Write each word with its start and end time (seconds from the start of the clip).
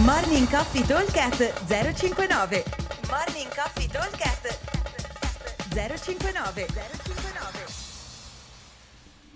Morning 0.00 0.48
Coffee 0.48 0.86
Talkcast 0.86 1.66
059 1.66 2.64
Morning 3.10 3.54
Coffee 3.54 3.86
Talkcast 3.86 4.58
059 5.68 6.66
059 6.66 7.66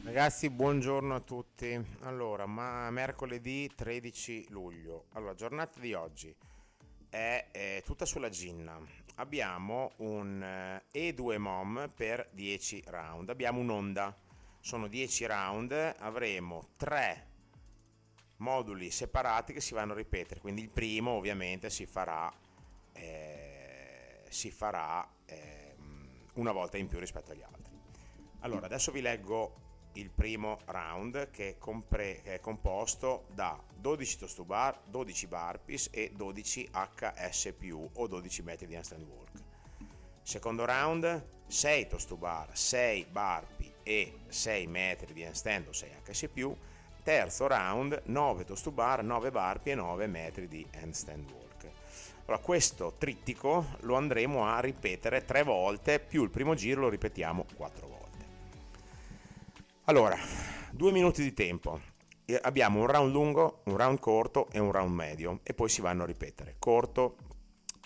Ragazzi, 0.03 0.48
buongiorno 0.48 1.14
a 1.14 1.21
tutti. 1.21 1.79
Allora, 2.04 2.46
ma 2.46 2.90
mercoledì 2.90 3.70
13 3.74 4.46
luglio. 4.48 5.05
Allora, 5.12 5.34
giornata 5.34 5.79
di 5.79 5.92
oggi 5.92 6.34
è, 7.11 7.48
è 7.50 7.82
tutta 7.84 8.07
sulla 8.07 8.30
ginna. 8.30 8.79
Abbiamo 9.16 9.91
un 9.98 10.43
eh, 10.43 10.84
E2 10.91 11.36
MOM 11.36 11.91
per 11.95 12.30
10 12.32 12.84
round. 12.86 13.29
Abbiamo 13.29 13.61
un'onda. 13.61 14.16
Sono 14.61 14.88
10 14.88 15.27
round, 15.27 15.95
avremo 15.98 16.68
3 16.79 17.34
moduli 18.39 18.91
separati 18.91 19.52
che 19.52 19.60
si 19.60 19.74
vanno 19.74 19.92
a 19.92 19.97
ripetere. 19.97 20.41
Quindi 20.41 20.62
il 20.62 20.69
primo 20.69 21.12
ovviamente 21.12 21.70
si 21.70 21.87
farà, 21.87 22.33
eh, 22.93 24.24
si 24.29 24.51
farà 24.51 25.09
eh, 25.27 25.74
una 26.34 26.52
volta 26.52 26.77
in 26.77 26.88
più 26.88 26.98
rispetto 26.98 27.33
agli 27.33 27.43
altri. 27.43 27.74
Allora, 28.41 28.66
adesso 28.66 28.93
vi 28.93 29.01
leggo 29.01 29.65
il 29.96 30.10
primo 30.10 30.59
round 30.66 31.30
che 31.30 31.51
è, 31.51 31.59
compre- 31.59 32.20
che 32.23 32.34
è 32.34 32.41
composto 32.41 33.27
da 33.33 33.60
12 33.74 34.19
toast 34.19 34.37
to 34.37 34.45
bar, 34.45 34.80
12 34.84 35.27
burpees 35.27 35.88
e 35.91 36.12
12 36.15 36.68
HS+, 36.73 37.55
o 37.95 38.07
12 38.07 38.43
metri 38.43 38.66
di 38.66 38.77
handstand 38.77 39.02
walk. 39.02 39.45
Secondo 40.23 40.65
round 40.65 41.27
6 41.46 41.87
toast 41.87 42.09
to 42.09 42.16
bar, 42.16 42.51
6 42.57 43.07
burpee 43.10 43.74
e 43.82 44.18
6 44.29 44.66
metri 44.66 45.12
di 45.12 45.24
handstand 45.24 45.68
o 45.68 45.73
6 45.73 45.91
HS+, 46.05 46.29
terzo 47.06 47.46
round 47.46 48.02
9 48.06 48.45
toast 48.45 48.65
to 48.65 48.73
bar, 48.73 49.05
9 49.05 49.30
burpee 49.30 49.74
e 49.74 49.77
9 49.77 50.09
metri 50.09 50.48
di 50.48 50.66
handstand 50.74 51.30
walk. 51.30 51.71
Allora, 52.24 52.43
questo 52.43 52.95
trittico 52.99 53.65
lo 53.82 53.95
andremo 53.95 54.45
a 54.45 54.59
ripetere 54.59 55.24
tre 55.24 55.45
volte, 55.45 56.01
più 56.01 56.24
il 56.24 56.30
primo 56.30 56.57
giro 56.57 56.80
lo 56.80 56.88
ripetiamo 56.88 57.46
quattro 57.54 57.87
volte. 57.87 58.27
Allora, 59.84 60.18
due 60.73 60.90
minuti 60.90 61.23
di 61.23 61.32
tempo. 61.32 61.79
Abbiamo 62.43 62.80
un 62.80 62.88
round 62.88 63.12
lungo, 63.12 63.60
un 63.66 63.77
round 63.77 64.00
corto 64.00 64.49
e 64.50 64.59
un 64.59 64.72
round 64.72 64.93
medio 64.93 65.38
e 65.44 65.54
poi 65.54 65.69
si 65.69 65.81
vanno 65.81 66.03
a 66.03 66.06
ripetere. 66.06 66.56
Corto, 66.59 67.19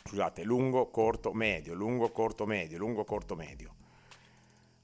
scusate, 0.03 0.45
lungo, 0.45 0.89
corto, 0.89 1.35
medio, 1.35 1.75
lungo, 1.75 2.11
corto, 2.11 2.47
medio, 2.47 2.79
lungo, 2.79 3.05
corto, 3.05 3.37
medio. 3.37 3.75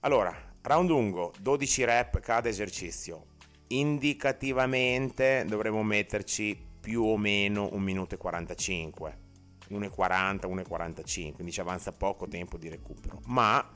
Allora, 0.00 0.36
round 0.60 0.90
lungo, 0.90 1.32
12 1.40 1.84
rep 1.84 2.20
cada 2.20 2.50
esercizio, 2.50 3.28
indicativamente 3.68 5.44
dovremo 5.46 5.82
metterci 5.82 6.56
più 6.80 7.02
o 7.02 7.16
meno 7.16 7.68
1 7.72 7.82
minuto 7.82 8.14
e 8.14 8.18
45 8.18 9.18
1,40 9.70 10.46
1,45 10.46 11.32
quindi 11.32 11.52
ci 11.52 11.60
avanza 11.60 11.92
poco 11.92 12.28
tempo 12.28 12.56
di 12.56 12.68
recupero. 12.68 13.20
Ma 13.26 13.68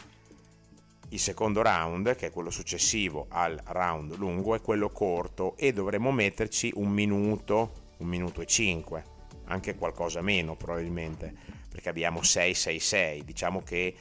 il 1.12 1.18
secondo 1.18 1.62
round 1.62 2.14
che 2.14 2.28
è 2.28 2.30
quello 2.30 2.50
successivo 2.50 3.26
al 3.30 3.60
round 3.66 4.14
lungo 4.16 4.54
è 4.54 4.60
quello 4.60 4.90
corto 4.90 5.56
e 5.56 5.72
dovremo 5.72 6.12
metterci 6.12 6.70
un 6.76 6.90
minuto 6.90 7.88
1 7.96 8.08
minuto 8.08 8.40
e 8.40 8.46
5 8.46 9.04
anche 9.46 9.74
qualcosa 9.74 10.20
meno 10.20 10.54
probabilmente 10.54 11.34
perché 11.68 11.88
abbiamo 11.88 12.22
6 12.22 12.54
6 12.54 12.78
6 12.78 13.24
diciamo 13.24 13.60
che 13.60 13.94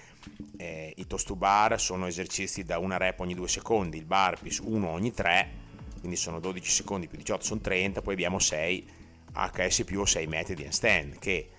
eh, 0.58 0.94
i 0.96 1.08
toast 1.08 1.26
to 1.26 1.36
bar 1.36 1.80
sono 1.80 2.06
esercizi 2.06 2.64
da 2.64 2.78
una 2.78 2.98
rep 2.98 3.20
ogni 3.22 3.34
2 3.34 3.48
secondi 3.48 3.98
il 3.98 4.06
burpees 4.06 4.60
uno 4.60 4.90
ogni 4.90 5.12
3 5.12 5.68
quindi 6.00 6.18
sono 6.18 6.40
12 6.40 6.70
secondi 6.72 7.08
più 7.08 7.18
18 7.18 7.44
sono 7.44 7.60
30, 7.62 8.02
poi 8.02 8.14
abbiamo 8.14 8.40
6 8.40 8.88
HS 9.34 9.84
più 9.86 10.06
6 10.06 10.28
metri 10.28 10.56
di 10.56 10.64
handstand, 10.64 11.20
che 11.20 11.50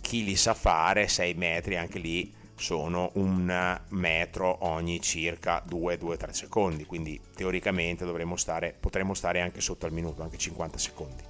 chi 0.00 0.24
li 0.24 0.36
sa 0.36 0.54
fare 0.54 1.08
6 1.08 1.34
metri 1.34 1.76
anche 1.76 1.98
lì 1.98 2.32
sono 2.58 3.10
un 3.14 3.80
metro 3.88 4.64
ogni 4.66 5.00
circa 5.00 5.62
2-2-3 5.68 6.30
secondi, 6.30 6.84
quindi 6.86 7.20
teoricamente 7.34 8.04
stare, 8.36 8.74
potremmo 8.78 9.14
stare 9.14 9.40
anche 9.40 9.60
sotto 9.60 9.86
al 9.86 9.92
minuto, 9.92 10.22
anche 10.22 10.38
50 10.38 10.78
secondi. 10.78 11.22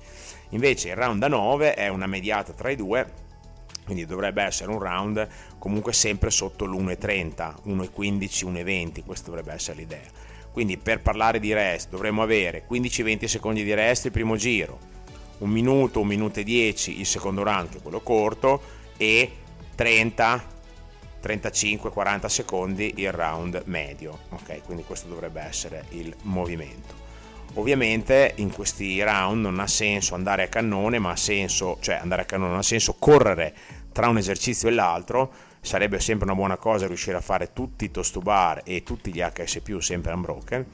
Invece 0.51 0.91
il 0.91 0.97
round 0.97 1.21
da 1.21 1.29
9 1.29 1.75
è 1.75 1.89
una 1.89 2.07
mediata 2.07 2.53
tra 2.53 2.71
i 2.71 2.77
due, 2.77 3.25
quindi 3.85 4.05
dovrebbe 4.05 4.43
essere 4.43 4.71
un 4.71 4.79
round 4.79 5.29
comunque 5.59 5.93
sempre 5.93 6.31
sotto 6.31 6.65
l'1,30, 6.65 7.63
1,15, 7.67 8.47
1,20, 8.47 9.05
questa 9.05 9.27
dovrebbe 9.27 9.53
essere 9.53 9.79
l'idea 9.79 10.35
quindi 10.57 10.79
per 10.79 11.03
parlare 11.03 11.39
di 11.39 11.53
rest 11.53 11.91
dovremmo 11.91 12.23
avere 12.23 12.65
15-20 12.67 13.27
secondi 13.27 13.63
di 13.63 13.75
rest 13.75 14.07
il 14.07 14.11
primo 14.11 14.37
giro, 14.37 14.79
un 15.41 15.51
minuto, 15.51 16.01
un 16.01 16.07
minuto 16.07 16.41
e 16.41 16.45
10 16.45 16.99
il 16.99 17.05
secondo 17.05 17.43
round, 17.43 17.69
che 17.69 17.77
è 17.77 17.83
quello 17.83 18.01
corto, 18.01 18.63
e 18.97 19.31
30, 19.75 20.45
35, 21.21 21.91
40 21.91 22.29
secondi 22.31 22.95
il 22.97 23.13
round 23.13 23.65
medio. 23.67 24.21
Ok, 24.31 24.63
quindi 24.65 24.83
questo 24.85 25.09
dovrebbe 25.09 25.43
essere 25.43 25.85
il 25.91 26.17
movimento. 26.23 26.95
Ovviamente 27.57 28.33
in 28.37 28.51
questi 28.51 29.03
round 29.03 29.43
non 29.43 29.61
ha 29.61 29.67
senso 29.67 30.15
andare 30.15 30.45
a 30.45 30.49
cannone, 30.49 30.99
ma 30.99 31.11
ha 31.11 31.17
senso, 31.17 31.77
cioè 31.83 31.97
andare 31.97 32.23
a 32.23 32.25
cannone 32.25 32.49
non 32.49 32.61
ha 32.61 32.63
senso 32.63 32.95
correre 32.99 33.55
tra 33.93 34.09
un 34.09 34.17
esercizio 34.17 34.69
e 34.69 34.73
l'altro, 34.73 35.31
sarebbe 35.67 35.99
sempre 35.99 36.27
una 36.27 36.37
buona 36.37 36.57
cosa 36.57 36.87
riuscire 36.87 37.17
a 37.17 37.21
fare 37.21 37.53
tutti 37.53 37.85
i 37.85 37.91
toast 37.91 38.13
to 38.13 38.21
bar 38.21 38.63
e 38.65 38.85
tutti 38.85 39.13
gli 39.13 39.21
HS 39.21 39.79
sempre 39.79 40.13
unbroken 40.13 40.67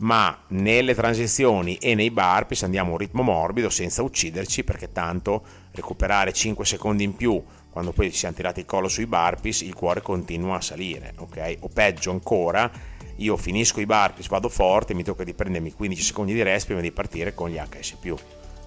ma 0.00 0.44
nelle 0.48 0.94
transizioni 0.94 1.76
e 1.76 1.94
nei 1.94 2.10
burpees 2.10 2.62
andiamo 2.62 2.90
a 2.90 2.92
un 2.92 2.98
ritmo 2.98 3.22
morbido 3.22 3.70
senza 3.70 4.02
ucciderci 4.02 4.62
perché 4.62 4.92
tanto 4.92 5.42
recuperare 5.72 6.32
5 6.32 6.64
secondi 6.64 7.04
in 7.04 7.16
più 7.16 7.42
quando 7.70 7.92
poi 7.92 8.12
ci 8.12 8.18
siamo 8.18 8.34
tirati 8.34 8.60
il 8.60 8.66
collo 8.66 8.88
sui 8.88 9.06
burpees 9.06 9.62
il 9.62 9.74
cuore 9.74 10.02
continua 10.02 10.56
a 10.56 10.60
salire 10.60 11.14
ok? 11.16 11.56
O 11.60 11.68
peggio 11.68 12.10
ancora 12.10 12.70
io 13.16 13.36
finisco 13.36 13.80
i 13.80 13.86
burpees 13.86 14.28
vado 14.28 14.50
forte 14.50 14.94
mi 14.94 15.02
tocca 15.02 15.24
di 15.24 15.32
prendermi 15.32 15.72
15 15.72 16.02
secondi 16.02 16.34
di 16.34 16.42
rest 16.42 16.66
prima 16.66 16.82
di 16.82 16.92
partire 16.92 17.34
con 17.34 17.48
gli 17.48 17.56
HS 17.56 17.96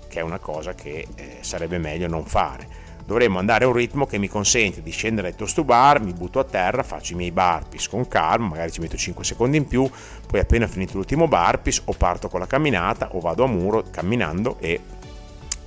che 0.09 0.19
è 0.19 0.23
una 0.23 0.39
cosa 0.39 0.73
che 0.73 1.07
eh, 1.16 1.38
sarebbe 1.39 1.78
meglio 1.78 2.07
non 2.07 2.25
fare 2.25 2.89
dovremmo 3.11 3.39
andare 3.39 3.66
a 3.66 3.67
un 3.67 3.73
ritmo 3.73 4.05
che 4.05 4.17
mi 4.17 4.29
consente 4.29 4.81
di 4.81 4.89
scendere 4.91 5.29
dai 5.29 5.38
toast 5.38 5.55
to 5.55 5.66
bar, 5.66 6.01
mi 6.01 6.13
butto 6.13 6.39
a 6.39 6.45
terra, 6.45 6.81
faccio 6.81 7.11
i 7.11 7.17
miei 7.17 7.31
burpees 7.31 7.89
con 7.89 8.07
calma, 8.07 8.47
magari 8.47 8.72
ci 8.72 8.79
metto 8.79 8.95
5 8.95 9.25
secondi 9.25 9.57
in 9.57 9.67
più, 9.67 9.89
poi 10.25 10.39
appena 10.39 10.66
finito 10.66 10.94
l'ultimo 10.95 11.27
burpees 11.27 11.81
o 11.85 11.94
parto 11.94 12.29
con 12.29 12.39
la 12.39 12.47
camminata 12.47 13.09
o 13.11 13.19
vado 13.19 13.44
a 13.44 13.47
muro 13.47 13.83
camminando 13.91 14.55
e 14.59 14.79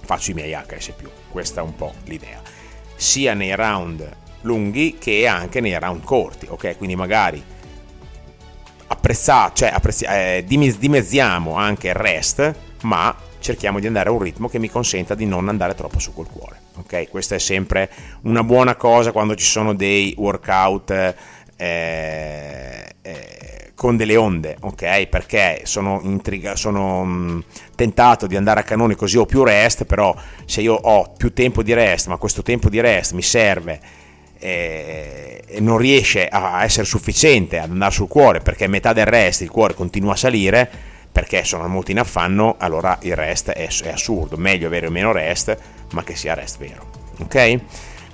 faccio 0.00 0.30
i 0.30 0.34
miei 0.34 0.54
HS+. 0.54 0.94
Questa 1.28 1.60
è 1.60 1.64
un 1.64 1.76
po' 1.76 1.92
l'idea. 2.04 2.40
Sia 2.96 3.34
nei 3.34 3.54
round 3.54 4.16
lunghi 4.40 4.96
che 4.98 5.26
anche 5.26 5.60
nei 5.60 5.78
round 5.78 6.02
corti, 6.02 6.46
ok? 6.48 6.78
Quindi 6.78 6.96
magari 6.96 7.44
apprezza, 8.86 9.52
cioè 9.52 9.68
apprezza, 9.68 10.36
eh, 10.36 10.44
dimezziamo 10.46 11.56
anche 11.56 11.88
il 11.88 11.94
rest, 11.94 12.54
ma 12.84 13.14
cerchiamo 13.38 13.80
di 13.80 13.86
andare 13.86 14.08
a 14.08 14.12
un 14.12 14.20
ritmo 14.20 14.48
che 14.48 14.58
mi 14.58 14.70
consenta 14.70 15.14
di 15.14 15.26
non 15.26 15.50
andare 15.50 15.74
troppo 15.74 15.98
su 15.98 16.14
col 16.14 16.30
cuore. 16.30 16.63
Ok, 16.94 17.08
questa 17.08 17.34
è 17.34 17.40
sempre 17.40 17.90
una 18.22 18.44
buona 18.44 18.76
cosa 18.76 19.10
quando 19.10 19.34
ci 19.34 19.44
sono 19.44 19.74
dei 19.74 20.14
workout 20.16 20.92
eh, 21.56 22.84
eh, 23.02 23.72
con 23.74 23.96
delle 23.96 24.14
onde, 24.14 24.56
ok? 24.60 25.06
Perché 25.08 25.62
sono, 25.64 26.00
intriga, 26.04 26.54
sono 26.54 27.04
mh, 27.04 27.44
tentato 27.74 28.28
di 28.28 28.36
andare 28.36 28.60
a 28.60 28.62
canone 28.62 28.94
così 28.94 29.18
ho 29.18 29.26
più 29.26 29.42
rest, 29.42 29.86
però 29.86 30.14
se 30.44 30.60
io 30.60 30.74
ho 30.74 31.12
più 31.16 31.32
tempo 31.32 31.64
di 31.64 31.74
rest, 31.74 32.06
ma 32.06 32.16
questo 32.16 32.42
tempo 32.42 32.68
di 32.68 32.80
rest 32.80 33.10
mi 33.10 33.22
serve 33.22 33.80
eh, 34.38 35.42
e 35.44 35.60
non 35.60 35.78
riesce 35.78 36.28
a 36.28 36.62
essere 36.62 36.86
sufficiente 36.86 37.58
ad 37.58 37.70
andare 37.70 37.92
sul 37.92 38.06
cuore 38.06 38.38
perché 38.38 38.68
metà 38.68 38.92
del 38.92 39.06
rest 39.06 39.40
il 39.40 39.50
cuore 39.50 39.74
continua 39.74 40.12
a 40.12 40.16
salire 40.16 40.70
perché 41.24 41.42
sono 41.42 41.66
molto 41.68 41.90
in 41.90 41.98
affanno, 41.98 42.56
allora 42.58 42.98
il 43.00 43.16
rest 43.16 43.50
è, 43.50 43.66
è 43.82 43.88
assurdo. 43.88 44.36
Meglio 44.36 44.66
avere 44.66 44.90
meno 44.90 45.10
rest, 45.10 45.56
ma 45.92 46.04
che 46.04 46.14
sia 46.14 46.34
rest 46.34 46.58
vero. 46.58 46.86
Ok? 47.20 47.60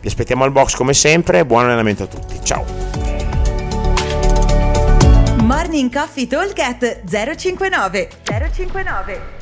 Vi 0.00 0.06
aspettiamo 0.06 0.44
al 0.44 0.52
box 0.52 0.76
come 0.76 0.94
sempre. 0.94 1.44
Buon 1.44 1.64
allenamento 1.64 2.04
a 2.04 2.06
tutti. 2.06 2.38
Ciao. 2.44 2.64
Morning 5.42 5.92
Coffee 5.92 6.28
Talk 6.28 6.54
059 7.04 8.08
059 8.24 9.39